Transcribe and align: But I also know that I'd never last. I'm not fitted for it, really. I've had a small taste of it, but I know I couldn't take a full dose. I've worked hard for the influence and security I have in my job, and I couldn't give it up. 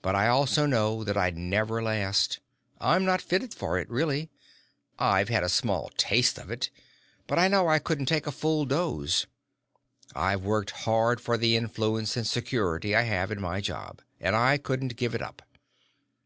But 0.00 0.14
I 0.14 0.28
also 0.28 0.64
know 0.64 1.04
that 1.04 1.18
I'd 1.18 1.36
never 1.36 1.82
last. 1.82 2.40
I'm 2.80 3.04
not 3.04 3.20
fitted 3.20 3.52
for 3.52 3.78
it, 3.78 3.90
really. 3.90 4.30
I've 4.98 5.28
had 5.28 5.42
a 5.44 5.50
small 5.50 5.90
taste 5.98 6.38
of 6.38 6.50
it, 6.50 6.70
but 7.26 7.38
I 7.38 7.48
know 7.48 7.68
I 7.68 7.78
couldn't 7.78 8.06
take 8.06 8.26
a 8.26 8.32
full 8.32 8.64
dose. 8.64 9.26
I've 10.16 10.44
worked 10.44 10.70
hard 10.70 11.20
for 11.20 11.36
the 11.36 11.56
influence 11.58 12.16
and 12.16 12.26
security 12.26 12.96
I 12.96 13.02
have 13.02 13.30
in 13.30 13.38
my 13.38 13.60
job, 13.60 14.00
and 14.18 14.34
I 14.34 14.56
couldn't 14.56 14.96
give 14.96 15.14
it 15.14 15.20
up. 15.20 15.42